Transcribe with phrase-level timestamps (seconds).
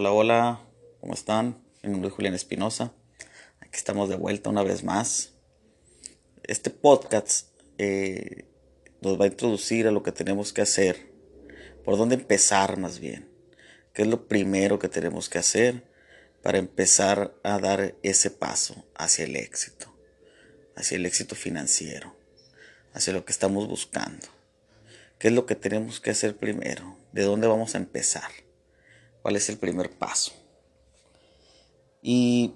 [0.00, 0.60] Hola, hola,
[1.00, 1.60] ¿cómo están?
[1.82, 2.92] Mi nombre es Julián Espinosa.
[3.58, 5.32] Aquí estamos de vuelta una vez más.
[6.44, 8.46] Este podcast eh,
[9.00, 11.10] nos va a introducir a lo que tenemos que hacer,
[11.84, 13.28] por dónde empezar más bien,
[13.92, 15.90] qué es lo primero que tenemos que hacer
[16.44, 19.92] para empezar a dar ese paso hacia el éxito,
[20.76, 22.14] hacia el éxito financiero,
[22.92, 24.28] hacia lo que estamos buscando.
[25.18, 26.96] ¿Qué es lo que tenemos que hacer primero?
[27.10, 28.30] ¿De dónde vamos a empezar?
[29.28, 30.32] ¿Cuál es el primer paso?
[32.00, 32.54] Y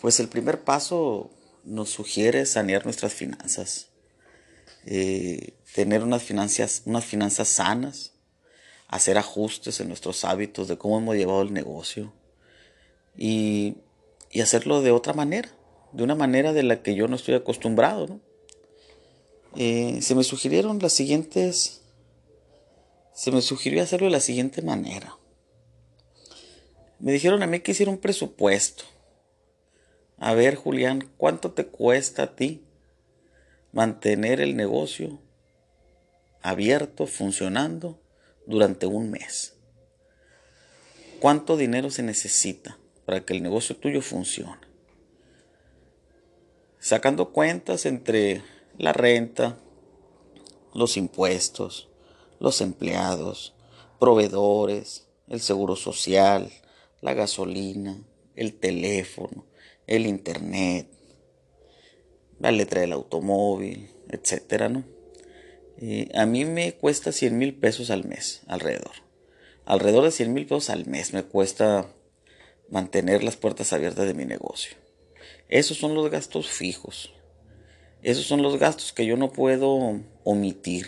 [0.00, 1.30] pues el primer paso
[1.64, 3.88] nos sugiere sanear nuestras finanzas,
[4.86, 8.14] eh, tener unas finanzas, unas finanzas sanas,
[8.88, 12.14] hacer ajustes en nuestros hábitos de cómo hemos llevado el negocio
[13.14, 13.76] y,
[14.42, 15.50] hacerlo de otra manera,
[15.92, 18.18] de una manera de la que yo no estoy acostumbrado.
[19.56, 21.82] Eh, se me sugirieron las siguientes,
[23.12, 25.18] se me sugirió hacerlo de la siguiente manera.
[27.02, 28.84] Me dijeron a mí que hiciera un presupuesto.
[30.18, 32.64] A ver, Julián, ¿cuánto te cuesta a ti
[33.72, 35.18] mantener el negocio
[36.42, 38.00] abierto, funcionando
[38.46, 39.56] durante un mes?
[41.18, 44.62] ¿Cuánto dinero se necesita para que el negocio tuyo funcione?
[46.78, 48.44] Sacando cuentas entre
[48.78, 49.58] la renta,
[50.72, 51.88] los impuestos,
[52.38, 53.54] los empleados,
[53.98, 56.48] proveedores, el seguro social,
[57.02, 58.02] la gasolina,
[58.34, 59.44] el teléfono,
[59.86, 60.88] el internet,
[62.38, 64.84] la letra del automóvil, etcétera, ¿no?
[66.14, 68.92] a mí me cuesta 100 mil pesos al mes, alrededor.
[69.64, 71.92] Alrededor de 100 mil pesos al mes me cuesta
[72.70, 74.76] mantener las puertas abiertas de mi negocio.
[75.48, 77.12] Esos son los gastos fijos.
[78.02, 80.86] Esos son los gastos que yo no puedo omitir.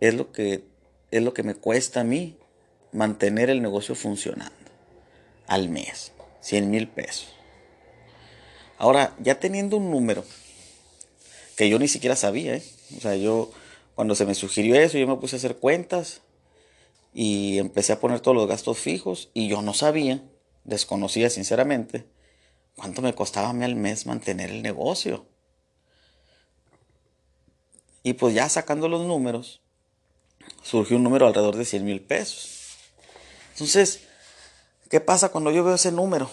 [0.00, 0.64] Es lo que,
[1.10, 2.38] es lo que me cuesta a mí
[2.94, 4.54] mantener el negocio funcionando
[5.46, 6.12] al mes.
[6.40, 7.28] 100 mil pesos.
[8.78, 10.24] Ahora, ya teniendo un número
[11.56, 12.62] que yo ni siquiera sabía, ¿eh?
[12.96, 13.50] o sea, yo
[13.94, 16.20] cuando se me sugirió eso, yo me puse a hacer cuentas
[17.14, 20.22] y empecé a poner todos los gastos fijos y yo no sabía,
[20.64, 22.04] desconocía sinceramente,
[22.76, 25.26] ¿Cuánto me costaba al mes mantener el negocio?
[28.02, 29.60] Y pues ya sacando los números,
[30.62, 32.53] surgió un número alrededor de 100 mil pesos.
[33.54, 34.00] Entonces,
[34.90, 36.28] ¿qué pasa cuando yo veo ese número?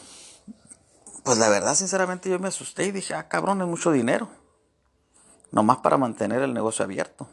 [1.24, 4.28] Pues la verdad, sinceramente, yo me asusté y dije, ah, cabrón, es mucho dinero.
[5.52, 7.28] Nomás para mantener el negocio abierto.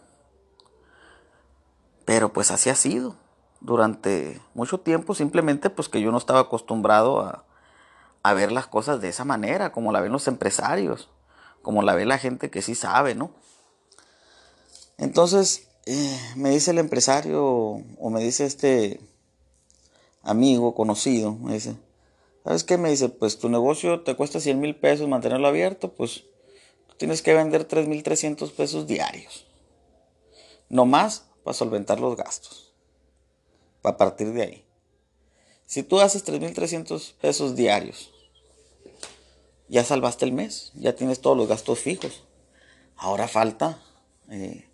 [2.04, 3.16] Pero pues así ha sido.
[3.60, 7.44] Durante mucho tiempo, simplemente pues que yo no estaba acostumbrado a,
[8.34, 11.08] ver las cosas de esa manera, como la ven los empresarios,
[11.62, 13.30] como la ve la gente que sí sabe, ¿no?
[14.98, 19.00] Entonces, eh, me dice el empresario o me dice este
[20.22, 21.76] amigo conocido, me dice,
[22.44, 22.78] ¿sabes qué?
[22.78, 26.24] Me dice, pues tu negocio te cuesta 100 mil pesos mantenerlo abierto, pues
[26.96, 29.46] tienes que vender 3.300 pesos diarios.
[30.68, 32.72] No más para solventar los gastos.
[33.80, 34.64] Para partir de ahí.
[35.66, 38.10] Si tú haces 3.300 pesos diarios,
[39.68, 42.24] ya salvaste el mes, ya tienes todos los gastos fijos.
[42.96, 43.78] Ahora falta
[44.30, 44.68] eh,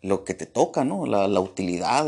[0.00, 1.06] lo que te toca, ¿no?
[1.06, 2.06] La, utilidad,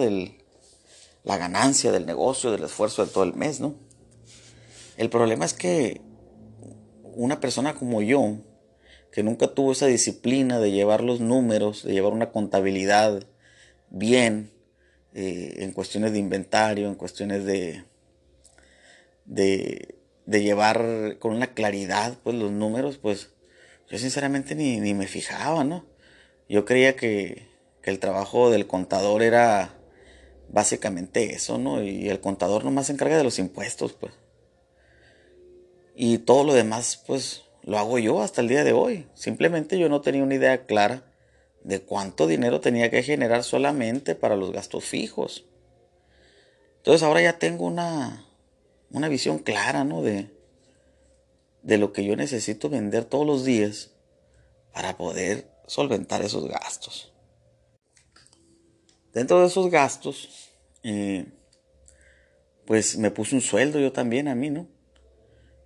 [1.25, 3.75] la ganancia del negocio, del esfuerzo de todo el mes, ¿no?
[4.97, 6.01] El problema es que
[7.03, 8.37] una persona como yo,
[9.11, 13.27] que nunca tuvo esa disciplina de llevar los números, de llevar una contabilidad
[13.91, 14.51] bien,
[15.15, 17.85] eh, en cuestiones de inventario, en cuestiones de,
[19.27, 19.95] de,
[20.27, 23.31] llevar con una claridad pues los números, pues
[23.91, 25.85] yo sinceramente ni, me fijaba, ¿no?
[26.49, 27.47] Yo creía que,
[27.83, 29.75] que, el trabajo del contador era
[30.53, 31.83] básicamente eso, ¿no?
[31.83, 34.13] Y el contador nomás se encarga de los impuestos, pues.
[35.95, 39.07] Y todo lo demás, pues, lo hago yo hasta el día de hoy.
[39.15, 41.05] Simplemente yo no tenía una idea clara
[41.65, 45.45] de cuánto dinero tenía que generar solamente para los gastos fijos.
[46.79, 48.27] Entonces ahora ya tengo una,
[48.91, 50.03] una visión clara, ¿no?
[50.03, 50.29] De,
[51.63, 53.91] de lo que yo necesito vender todos los días
[54.73, 57.13] para poder solventar esos gastos.
[59.13, 60.52] Dentro de esos gastos,
[60.83, 61.27] eh,
[62.67, 64.69] pues me puse un sueldo yo también a mí, ¿no?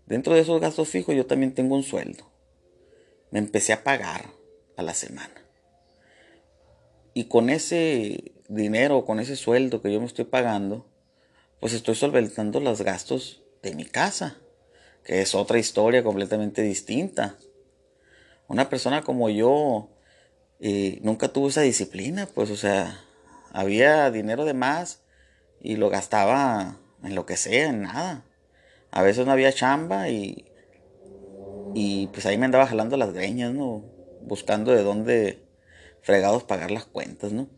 [0.07, 2.31] Dentro de esos gastos fijos yo también tengo un sueldo.
[3.31, 4.31] Me empecé a pagar
[4.77, 5.35] a la semana.
[7.13, 10.87] Y con ese dinero, con ese sueldo que yo me estoy pagando,
[11.61, 14.37] pues estoy solventando los gastos de mi casa,
[15.03, 17.37] que es otra historia completamente distinta.
[18.49, 19.91] Una persona como yo
[20.61, 23.01] eh, nunca tuvo esa disciplina, pues o sea,
[23.53, 25.03] había dinero de más
[25.61, 28.25] y lo gastaba en lo que sea, en nada.
[28.91, 30.47] A veces no había chamba y,
[31.75, 33.85] y pues ahí me andaba jalando las greñas, ¿no?
[34.23, 35.45] Buscando de dónde
[36.03, 37.49] fregados pagar las cuentas, ¿no?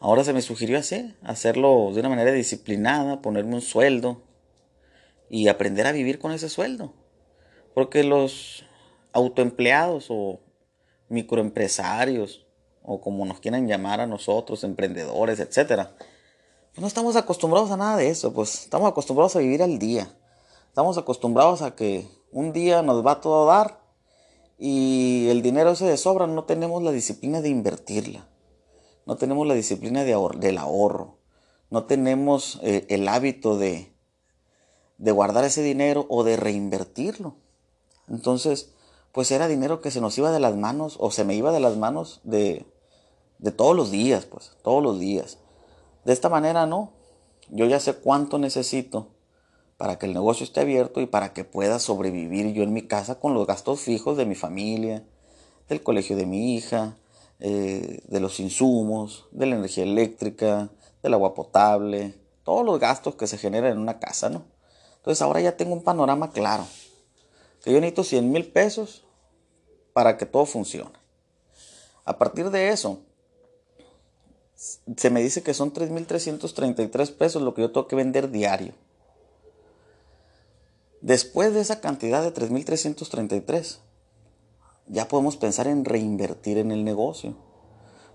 [0.00, 4.22] Ahora se me sugirió hacer, hacerlo de una manera disciplinada, ponerme un sueldo
[5.30, 6.92] y aprender a vivir con ese sueldo.
[7.74, 8.66] Porque los
[9.12, 10.40] autoempleados o
[11.08, 12.46] microempresarios
[12.82, 15.94] o como nos quieran llamar a nosotros, emprendedores, etcétera,
[16.76, 20.16] no estamos acostumbrados a nada de eso, pues estamos acostumbrados a vivir al día.
[20.68, 23.80] Estamos acostumbrados a que un día nos va todo a dar
[24.58, 28.28] y el dinero se de sobra, no tenemos la disciplina de invertirla,
[29.06, 31.18] no tenemos la disciplina de del ahorro,
[31.70, 33.94] no tenemos eh, el hábito de,
[34.98, 37.36] de guardar ese dinero o de reinvertirlo.
[38.08, 38.72] Entonces,
[39.12, 41.60] pues era dinero que se nos iba de las manos o se me iba de
[41.60, 42.66] las manos de,
[43.38, 45.38] de todos los días, pues, todos los días.
[46.04, 46.92] De esta manera no,
[47.50, 49.08] yo ya sé cuánto necesito
[49.76, 53.18] para que el negocio esté abierto y para que pueda sobrevivir yo en mi casa
[53.18, 55.04] con los gastos fijos de mi familia,
[55.68, 56.96] del colegio de mi hija,
[57.40, 60.70] eh, de los insumos, de la energía eléctrica,
[61.02, 62.14] del agua potable,
[62.44, 64.44] todos los gastos que se generan en una casa, ¿no?
[64.96, 66.66] Entonces ahora ya tengo un panorama claro,
[67.62, 69.04] que yo necesito 100 mil pesos
[69.92, 70.98] para que todo funcione.
[72.04, 73.00] A partir de eso,
[74.96, 78.72] se me dice que son 3.333 pesos lo que yo tengo que vender diario.
[81.00, 83.78] Después de esa cantidad de 3.333,
[84.86, 87.34] ya podemos pensar en reinvertir en el negocio.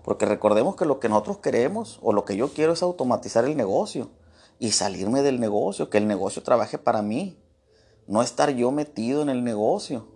[0.02, 3.56] Porque recordemos que lo que nosotros queremos o lo que yo quiero es automatizar el
[3.56, 4.10] negocio
[4.58, 7.38] y salirme del negocio, que el negocio trabaje para mí.
[8.06, 10.08] No estar yo metido en el negocio.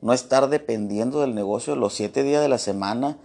[0.00, 3.18] No estar dependiendo del negocio los siete días de la semana,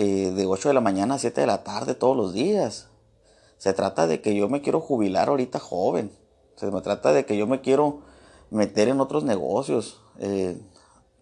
[0.00, 2.88] eh, de 8 de la mañana a 7 de la tarde todos los días.
[3.58, 6.10] Se trata de que yo me quiero jubilar ahorita joven
[6.60, 8.00] se me trata de que yo me quiero
[8.50, 10.60] meter en otros negocios, eh,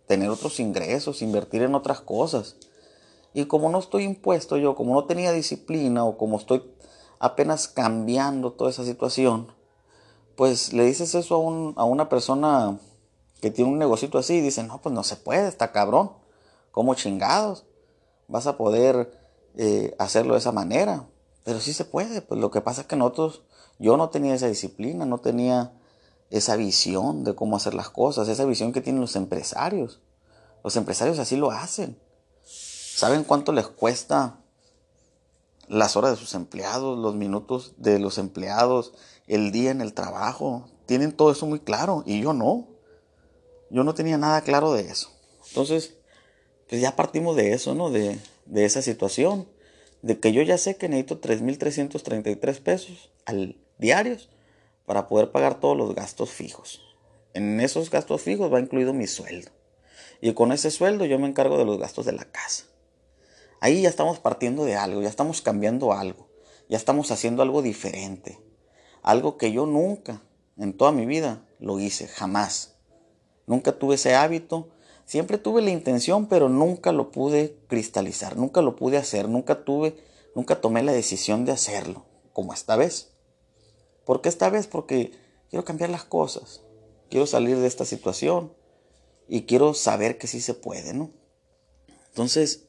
[0.09, 2.57] tener otros ingresos, invertir en otras cosas.
[3.35, 6.65] Y como no estoy impuesto yo, como no tenía disciplina o como estoy
[7.21, 9.53] apenas cambiando toda esa situación,
[10.35, 11.37] pues le dices eso
[11.77, 12.81] a, una persona
[13.41, 16.11] que tiene un negocito así y dice, no, pues no se puede, está cabrón.
[16.73, 17.65] ¿Cómo chingados?
[18.29, 19.11] Vas a poder
[19.57, 21.09] eh, hacerlo de esa manera.
[21.45, 23.43] Pero sí se puede, pues lo que pasa es que nosotros
[23.79, 25.73] yo no tenía esa disciplina, no tenía
[26.31, 30.01] esa visión de cómo hacer las cosas, esa visión que tienen los empresarios.
[30.63, 31.99] Los empresarios así lo hacen.
[32.45, 34.41] ¿Saben cuánto les cuesta
[35.69, 38.93] las horas de sus empleados, los minutos de los empleados,
[39.27, 40.69] el día en el trabajo?
[40.87, 42.67] Tienen todo eso muy claro y yo no.
[43.71, 45.11] Yo no tenía nada claro de eso.
[45.49, 45.98] Entonces,
[46.69, 47.91] pues ya partimos de eso, ¿no?
[47.91, 49.49] De, de esa situación.
[50.03, 54.31] De que yo ya sé que necesito 3.333 pesos al diarios
[54.87, 56.81] para poder pagar todos los gastos fijos.
[57.35, 59.51] En esos gastos fijos va incluido mi sueldo.
[60.21, 62.65] Y con ese sueldo yo me encargo de los gastos de la casa.
[63.61, 66.29] Ahí ya estamos partiendo de algo, ya estamos cambiando algo,
[66.69, 68.39] ya estamos haciendo algo diferente.
[69.03, 70.23] Algo que yo nunca,
[70.57, 72.77] en toda mi vida, lo hice, jamás.
[73.47, 74.71] Nunca tuve ese hábito,
[75.09, 79.97] siempre tuve la intención, pero nunca lo pude cristalizar, nunca lo pude hacer, nunca tuve,
[80.35, 83.15] nunca tomé la decisión de hacerlo, como esta vez.
[84.05, 84.67] ¿Por qué esta vez?
[84.67, 85.13] Porque
[85.49, 86.61] quiero cambiar las cosas.
[87.09, 88.53] Quiero salir de esta situación.
[89.29, 91.11] Y quiero saber que sí se puede, ¿no?
[92.09, 92.67] Entonces,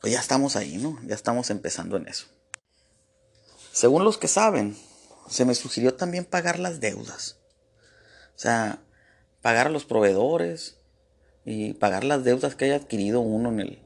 [0.00, 0.98] pues ya estamos ahí, ¿no?
[1.06, 2.26] Ya estamos empezando en eso.
[3.72, 4.76] Según los que saben,
[5.28, 7.38] se me sugirió también pagar las deudas.
[8.36, 8.80] O sea,
[9.42, 10.78] pagar a los proveedores
[11.44, 13.78] y pagar las deudas que haya adquirido uno en el,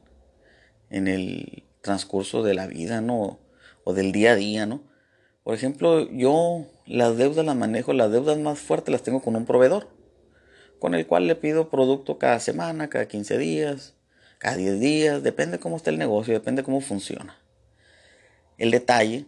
[0.91, 3.41] en el transcurso de la vida, ¿no?
[3.85, 4.83] O del día a día, ¿no?
[5.43, 9.47] Por ejemplo, yo las deudas las manejo, las deudas más fuertes las tengo con un
[9.47, 9.89] proveedor,
[10.79, 13.95] con el cual le pido producto cada semana, cada 15 días,
[14.39, 17.39] cada 10 días, depende cómo está el negocio, depende cómo funciona.
[18.59, 19.25] El detalle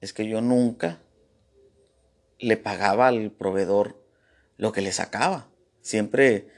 [0.00, 1.00] es que yo nunca
[2.38, 4.02] le pagaba al proveedor
[4.56, 5.48] lo que le sacaba.
[5.80, 6.48] Siempre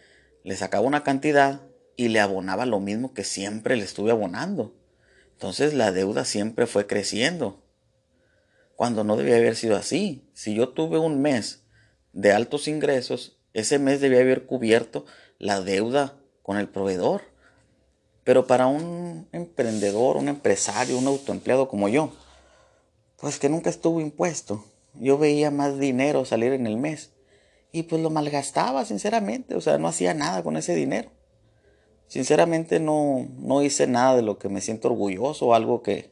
[0.42, 1.61] le sacaba una cantidad
[1.97, 4.75] y le abonaba lo mismo que siempre le estuve abonando.
[5.32, 7.62] Entonces la deuda siempre fue creciendo
[8.76, 10.28] cuando no debía haber sido así.
[10.32, 11.64] Si yo tuve un mes
[12.12, 15.04] de altos ingresos, ese mes debía haber cubierto
[15.38, 17.23] la deuda con el proveedor.
[18.25, 22.14] Pero para un emprendedor, un empresario, un autoempleado como yo,
[23.18, 27.12] pues que nunca estuvo impuesto, yo veía más dinero salir en el mes
[27.73, 31.11] y pues lo malgastaba, sinceramente, o sea, no hacía nada con ese dinero.
[32.09, 36.11] Sinceramente no, no hice nada de lo que me siento orgulloso o algo que,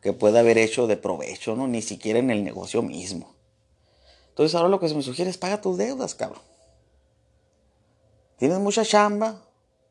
[0.00, 1.66] que pueda haber hecho de provecho, ¿no?
[1.66, 3.34] Ni siquiera en el negocio mismo.
[4.28, 6.42] Entonces ahora lo que se me sugiere es paga tus deudas, cabrón.
[8.36, 9.42] Tienes mucha chamba,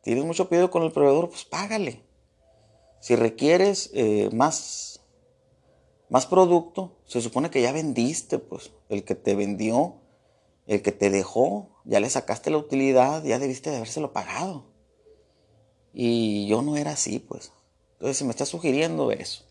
[0.02, 2.02] tienes mucho pedido con el proveedor, pues págale.
[3.00, 5.02] Si requieres eh, más,
[6.10, 10.01] más producto, se supone que ya vendiste, pues el que te vendió,
[10.68, 14.66] el que te dejó, ya le sacaste la utilidad, ya debiste de habérselo pagado.
[15.94, 17.52] Y yo no era así, pues.
[17.94, 19.44] Entonces se me está sugiriendo eso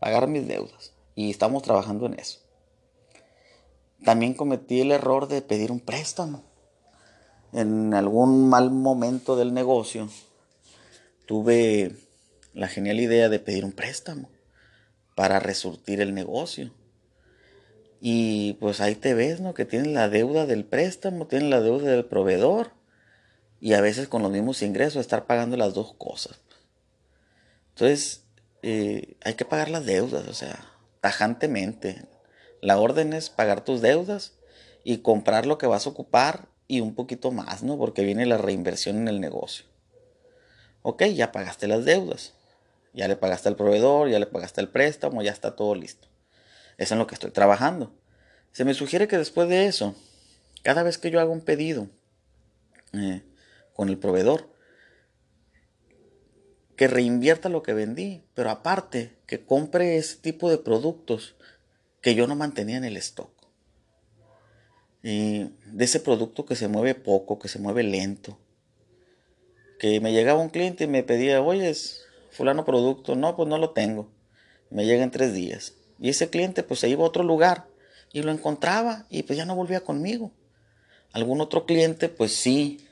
[0.00, 0.92] pagar mis deudas.
[1.14, 2.40] Y estamos trabajando en eso.
[4.04, 6.42] También cometí el error de pedir un préstamo.
[7.52, 10.08] En algún mal momento del negocio
[11.26, 11.96] tuve
[12.54, 14.30] la genial idea de pedir un préstamo
[15.14, 16.72] para resurtir el negocio.
[18.00, 19.52] Y pues ahí te ves, ¿no?
[19.52, 22.72] Que tienes la deuda del préstamo, tienes la deuda del proveedor
[23.60, 26.40] y a veces con los mismos ingresos estar pagando las dos cosas.
[27.70, 28.24] Entonces,
[28.62, 30.64] eh, hay que pagar las deudas, o sea,
[31.00, 32.06] tajantemente.
[32.62, 34.34] La orden es pagar tus deudas
[34.82, 37.76] y comprar lo que vas a ocupar y un poquito más, ¿no?
[37.76, 39.66] Porque viene la reinversión en el negocio.
[40.82, 42.34] Ok, ya pagaste las deudas.
[42.92, 46.08] Ya le pagaste al proveedor, ya le pagaste el préstamo, ya está todo listo.
[46.80, 47.92] Es en lo que estoy trabajando.
[48.52, 49.94] Se me sugiere que después de eso,
[50.62, 51.88] cada vez que yo hago un pedido
[52.94, 53.22] eh,
[53.74, 54.48] con el proveedor,
[56.76, 61.36] que reinvierta lo que vendí, pero aparte que compre ese tipo de productos
[62.00, 63.30] que yo no mantenía en el stock.
[65.02, 68.38] Y de ese producto que se mueve poco, que se mueve lento.
[69.78, 71.74] Que me llegaba un cliente y me pedía, oye,
[72.30, 74.10] fulano producto, no, pues no lo tengo.
[74.70, 75.74] Me llega en tres días.
[76.00, 77.66] Y ese cliente pues se iba a otro lugar
[78.12, 80.32] y lo encontraba y pues ya no volvía conmigo.
[81.12, 82.86] Algún otro cliente pues sí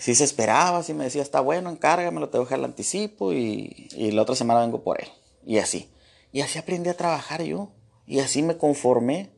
[0.00, 3.34] si se esperaba, si me decía, está bueno, encárgamelo, te voy a dejar el anticipo
[3.34, 5.08] y, la otra semana vengo por él.
[5.44, 5.90] Y así.
[6.32, 7.70] Y así aprendí a trabajar yo.
[8.06, 9.28] Y así me conformé.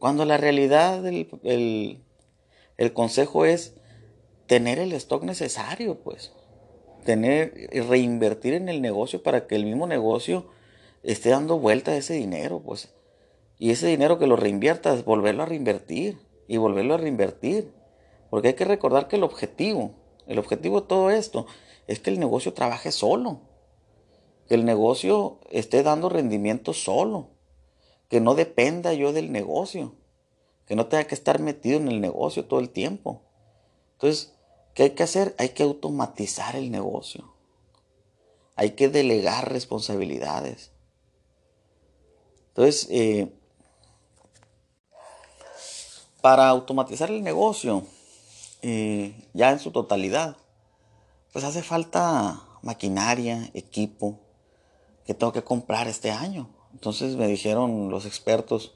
[0.00, 2.02] Cuando la realidad, el,
[2.78, 3.74] el consejo es
[4.48, 6.32] tener el stock necesario, pues.
[7.04, 10.50] Tener, reinvertir en el negocio para que el mismo negocio
[11.02, 12.94] esté dando vuelta ese dinero, pues.
[13.58, 16.18] Y ese dinero que lo reinviertas, volverlo a reinvertir
[16.48, 17.72] y volverlo a reinvertir.
[18.30, 19.92] Porque hay que recordar que el objetivo,
[20.26, 21.46] el objetivo de todo esto
[21.86, 23.40] es que el negocio trabaje solo.
[24.48, 27.28] Que el negocio esté dando rendimiento solo.
[28.08, 29.94] Que no dependa yo del negocio.
[30.66, 33.22] Que no tenga que estar metido en el negocio todo el tiempo.
[33.92, 34.34] Entonces,
[34.74, 35.34] ¿qué hay que hacer?
[35.38, 37.32] Hay que automatizar el negocio.
[38.56, 40.71] Hay que delegar responsabilidades.
[42.52, 43.32] Entonces, eh,
[46.20, 47.84] para automatizar el negocio,
[48.62, 50.36] ya en su totalidad,
[51.32, 54.20] pues hace falta maquinaria, equipo,
[55.04, 56.48] que tengo que comprar este año.
[56.72, 58.74] Entonces me dijeron los expertos,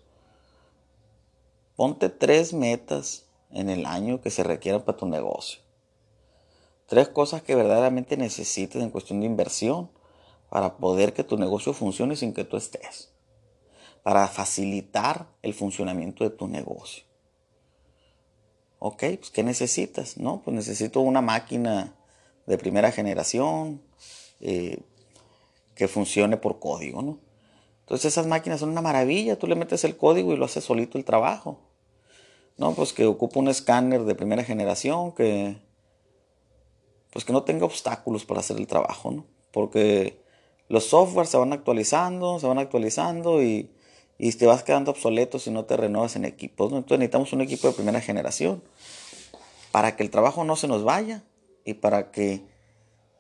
[1.77, 5.61] ponte tres metas en el año que se requieran para tu negocio.
[6.87, 9.91] Tres cosas que verdaderamente necesites en cuestión de inversión
[10.51, 13.11] para poder que tu negocio funcione sin que tú estés.
[14.07, 17.03] Para facilitar el funcionamiento de tu negocio.
[18.79, 20.17] Ok, pues ¿qué necesitas?
[20.17, 21.97] No, pues necesito una máquina
[22.47, 23.83] de primera generación
[24.39, 24.79] eh,
[25.75, 27.19] que funcione por código, ¿no?
[27.81, 30.99] Entonces esas máquinas son una maravilla, tú le metes el código y lo hace solito
[30.99, 31.59] el trabajo.
[32.59, 35.59] No, pues que ocupa un escáner de primera generación que
[37.11, 39.27] pues que no tenga obstáculos para hacer el trabajo, ¿no?
[39.51, 40.23] Porque
[40.69, 43.73] los softwares se van actualizando, se van actualizando y
[44.19, 46.73] y te vas quedando obsoleto si no te renuevas en equipos.
[46.73, 48.63] Entonces necesitamos un equipo de primera generación
[49.73, 51.23] para que el trabajo no se nos vaya
[51.65, 52.43] y para que,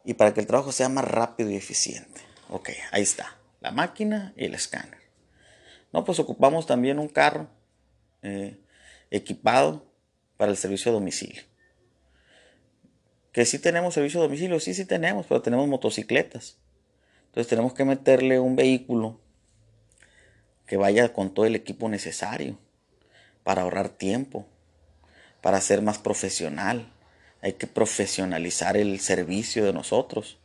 [0.04, 2.20] y para que el trabajo sea más rápido y eficiente.
[2.48, 5.00] Ok, ahí está, la máquina y el escáner.
[5.92, 7.48] No, pues ocupamos también un carro
[8.22, 8.58] eh,
[9.10, 9.84] equipado
[10.36, 11.42] para el servicio a domicilio.
[13.32, 16.58] Que sí tenemos servicio domicilio, sí, sí tenemos, pero tenemos motocicletas.
[17.26, 19.20] Entonces tenemos que meterle un vehículo
[20.66, 22.58] que vaya con todo el equipo necesario
[23.44, 24.46] para ahorrar tiempo,
[25.40, 26.92] para ser más profesional.
[27.40, 30.38] Hay que profesionalizar el servicio de nosotros.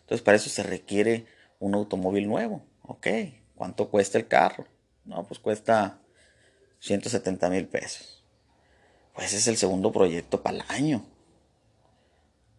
[0.00, 1.26] Entonces para eso se requiere
[1.58, 2.64] un automóvil nuevo.
[2.82, 3.06] Ok,
[3.54, 4.66] ¿cuánto cuesta el carro?
[5.04, 6.00] No, pues cuesta
[6.80, 8.24] 170 mil pesos.
[9.14, 11.06] Pues es el segundo proyecto para el año.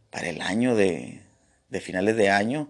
[0.09, 1.23] Para el año de,
[1.69, 2.69] de finales de año.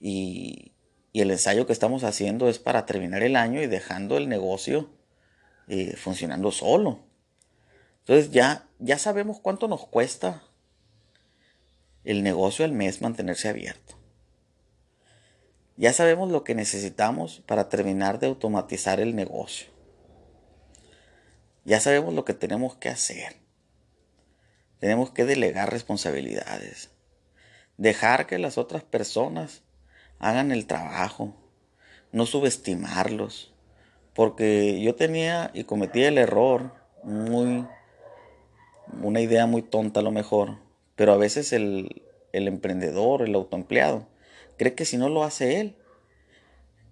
[0.00, 0.72] Y,
[1.16, 4.90] y el ensayo que estamos haciendo es para terminar el año y dejando el negocio
[5.66, 7.06] eh, funcionando solo.
[8.00, 10.42] Entonces ya, ya sabemos cuánto nos cuesta
[12.04, 13.94] el negocio al mes mantenerse abierto.
[15.78, 19.68] Ya sabemos lo que necesitamos para terminar de automatizar el negocio.
[21.64, 23.36] Ya sabemos lo que tenemos que hacer.
[24.80, 26.90] Tenemos que delegar responsabilidades.
[27.78, 29.62] Dejar que las otras personas
[30.18, 31.34] hagan el trabajo.
[32.12, 33.52] No subestimarlos.
[34.14, 37.66] Porque yo tenía y cometí el error, muy,
[39.02, 40.58] una idea muy tonta a lo mejor,
[40.94, 44.08] pero a veces el, el emprendedor, el autoempleado,
[44.56, 45.76] cree que si no lo hace él,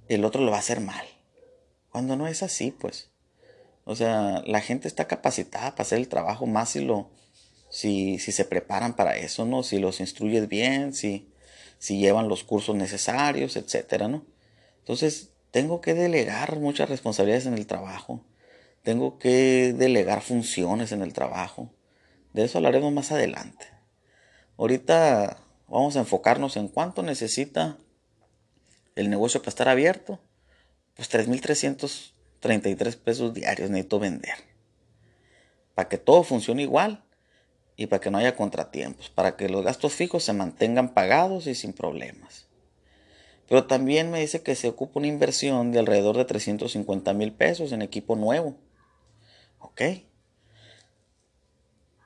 [0.09, 1.07] el otro lo va a hacer mal.
[1.91, 3.11] Cuando no es así, pues.
[3.85, 7.11] O sea, la gente está capacitada para hacer el trabajo más si lo,
[7.69, 9.63] si, si se preparan para eso, ¿no?
[9.63, 11.31] Si los instruyes bien, si,
[11.85, 14.25] si llevan los cursos necesarios, etcétera, ¿no?
[14.79, 18.25] Entonces, tengo que delegar muchas responsabilidades en el trabajo.
[18.83, 21.69] Tengo que delegar funciones en el trabajo.
[22.33, 23.67] De eso hablaremos más adelante.
[24.57, 25.37] Ahorita
[25.69, 27.77] vamos a enfocarnos en cuánto necesita
[28.97, 30.21] el negocio para estar abierto.
[30.95, 34.39] Pues 3.333 pesos diarios necesito vender.
[35.75, 37.04] Para que todo funcione igual
[37.77, 39.11] y para que no haya contratiempos.
[39.11, 42.47] Para que los gastos fijos se mantengan pagados y sin problemas.
[43.49, 47.73] Pero también me dice que se ocupa una inversión de alrededor de 350 mil pesos
[47.73, 48.57] en equipo nuevo.
[49.59, 49.83] ¿Ok?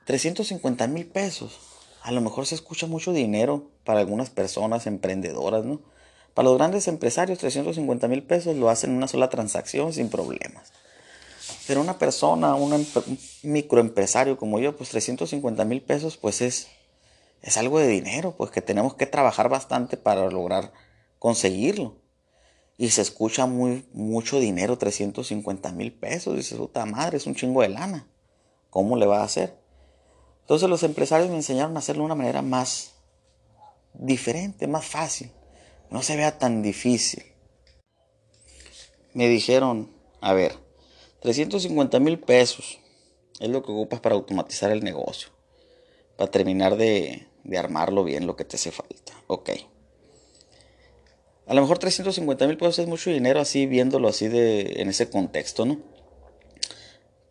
[0.05, 1.59] 350 mil pesos
[2.01, 5.81] a lo mejor se escucha mucho dinero para algunas personas emprendedoras, ¿no?
[6.33, 10.71] Para los grandes empresarios, 350 mil pesos lo hacen en una sola transacción sin problemas.
[11.69, 12.83] Pero una persona, un
[13.43, 16.67] microempresario como yo, pues 350 mil pesos, pues es,
[17.43, 20.73] es algo de dinero, pues que tenemos que trabajar bastante para lograr
[21.19, 21.97] conseguirlo.
[22.75, 26.35] Y se escucha muy, mucho dinero, 350 mil pesos.
[26.35, 28.07] Dice, puta madre, es un chingo de lana.
[28.71, 29.55] ¿Cómo le va a hacer?
[30.41, 32.95] Entonces los empresarios me enseñaron a hacerlo de una manera más
[33.93, 35.29] diferente, más fácil.
[35.91, 37.23] No se vea tan difícil.
[39.13, 40.67] Me dijeron, a ver,
[41.21, 42.79] 350 mil pesos
[43.39, 45.29] es lo que ocupas para automatizar el negocio.
[46.17, 47.27] Para terminar de,
[47.57, 49.13] armarlo bien lo que te hace falta.
[49.27, 49.49] Ok.
[51.47, 55.09] A lo mejor 350 mil pesos es mucho dinero así viéndolo así de, en ese
[55.09, 55.79] contexto, ¿no?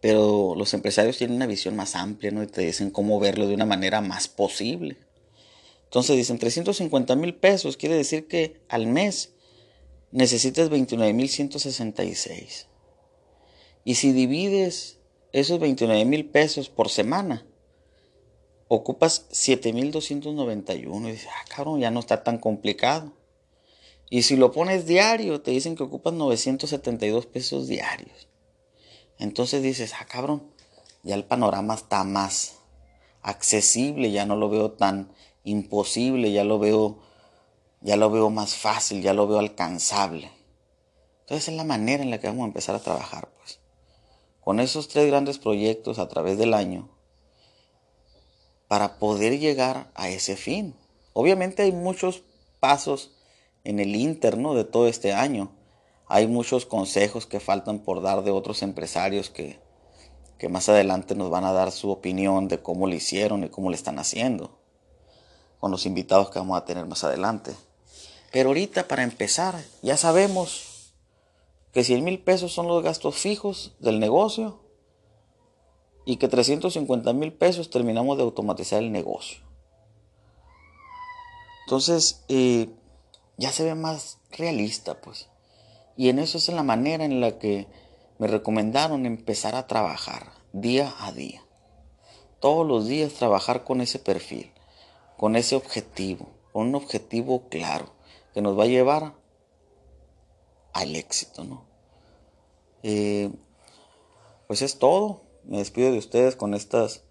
[0.01, 2.43] Pero los empresarios tienen una visión más amplia, ¿no?
[2.43, 4.97] Y te dicen cómo verlo de una manera más posible.
[5.85, 9.33] Entonces dicen 350 mil pesos, quiere decir que al mes
[10.11, 12.68] necesitas 29 mil 166.
[13.89, 14.99] Y si divides
[15.33, 17.47] esos 29 mil pesos por semana,
[18.69, 21.09] ocupas 7 mil 291.
[21.09, 23.15] Y dices, ah, cabrón, ya no está tan complicado.
[24.11, 28.29] Y si lo pones diario, te dicen que ocupas 972 pesos diarios.
[29.19, 30.43] Entonces dices, ah, cabrón,
[31.03, 32.57] ya el panorama está más
[33.23, 36.99] accesible, ya no lo veo tan imposible, ya lo veo,
[37.81, 40.31] ya lo veo más fácil, ya lo veo alcanzable.
[41.21, 43.58] Entonces es la manera en la que vamos a empezar a trabajar, pues.
[44.49, 46.89] Con esos tres grandes proyectos a través del año,
[48.67, 50.75] para poder llegar a ese fin.
[51.13, 52.23] Obviamente hay muchos
[52.59, 53.11] pasos
[53.63, 55.51] en el interno de todo este año
[56.07, 59.59] hay muchos consejos que faltan por dar de otros empresarios que,
[60.39, 63.69] que más adelante nos van a dar su opinión de cómo lo hicieron y cómo
[63.69, 64.59] le están haciendo,
[65.61, 67.55] con los invitados que vamos a tener más adelante.
[68.33, 70.78] Pero ahorita para empezar, ya sabemos
[71.79, 74.59] que 100 mil pesos son los gastos fijos del negocio
[76.05, 79.45] y que 350 mil pesos terminamos de automatizar el negocio.
[81.65, 82.69] Entonces, eh,
[83.37, 85.29] ya se ve más realista, pues.
[85.97, 87.69] Y en eso es la manera en la que
[88.19, 91.45] me recomendaron empezar a trabajar día a día.
[92.41, 94.51] Todos los días trabajar con ese perfil,
[95.17, 97.93] con ese objetivo, con un objetivo claro
[98.35, 99.15] que nos va a llevar
[100.73, 101.68] al éxito, ¿no?
[102.83, 103.31] Eh,
[104.47, 105.23] pues es todo.
[105.45, 107.03] Me despido de ustedes con estos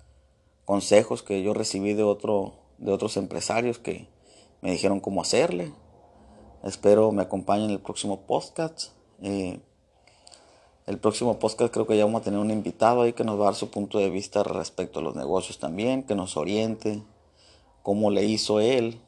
[0.65, 4.07] consejos que yo recibí de, otro, de otros empresarios que
[4.61, 5.73] me dijeron cómo hacerle.
[6.63, 8.91] Espero me acompañen en el próximo podcast.
[10.87, 13.43] El próximo podcast creo que ya vamos a tener un invitado ahí que nos va
[13.43, 17.03] a dar su punto de vista respecto a los negocios también, que nos oriente
[17.83, 19.01] cómo le hizo él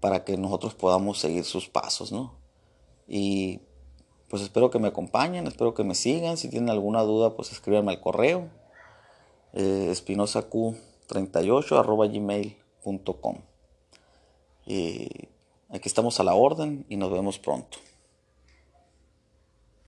[0.00, 2.34] para que nosotros podamos seguir sus pasos, ¿no?
[3.08, 3.60] Y
[4.34, 6.36] pues espero que me acompañen, espero que me sigan.
[6.36, 8.48] Si tienen alguna duda, pues escríbanme al correo
[9.52, 13.36] eh, espinosaq38 arroba gmail.com.
[14.66, 17.78] Aquí estamos a la orden y nos vemos pronto.